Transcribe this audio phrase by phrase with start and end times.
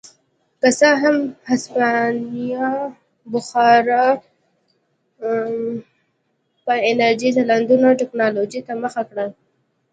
[0.59, 1.17] که څه هم
[1.49, 2.69] هسپانیا
[3.31, 3.83] بخار
[6.65, 9.25] په انرژۍ چلېدونکې ټکنالوژۍ ته مخه کړه.